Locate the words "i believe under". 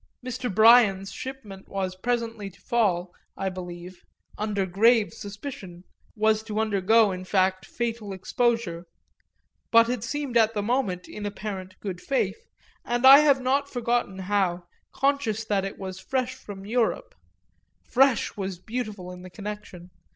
3.37-4.65